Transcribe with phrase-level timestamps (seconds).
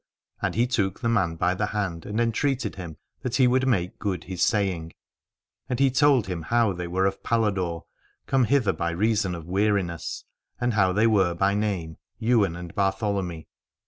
[0.41, 3.99] And he took the man by the hand and entreated him that he would make
[3.99, 4.93] good his saying:
[5.69, 7.85] and he told him how they were of Paladore,
[8.25, 10.25] come hither by reason of weariness,
[10.59, 13.45] and how they were by name Ywain and Bartholomy.